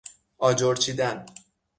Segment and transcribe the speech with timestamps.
[0.37, 1.25] آجر چیدن